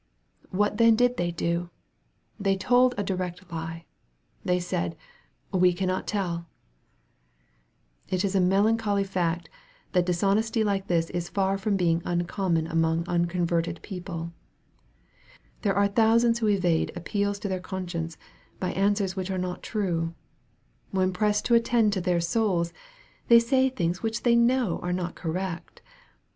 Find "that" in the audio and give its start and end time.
9.91-10.07